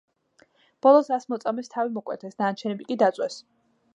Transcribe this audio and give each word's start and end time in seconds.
ბოლოს 0.85 1.11
ას 1.17 1.27
მოწამეს 1.33 1.69
თავი 1.75 1.93
მოჰკვეთეს, 1.97 2.39
დანარჩენები 2.41 2.91
კი 2.91 3.01
დაწვეს. 3.05 3.39